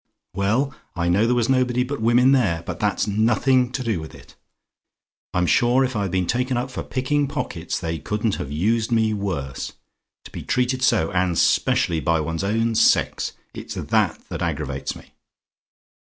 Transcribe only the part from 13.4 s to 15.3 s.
it's THAT that aggravates me.